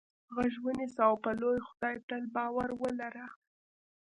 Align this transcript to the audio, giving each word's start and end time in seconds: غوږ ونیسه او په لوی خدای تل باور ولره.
غوږ 0.33 0.53
ونیسه 0.65 1.01
او 1.09 1.15
په 1.23 1.31
لوی 1.39 1.59
خدای 1.67 1.95
تل 2.07 2.23
باور 2.35 2.69
ولره. 2.81 3.25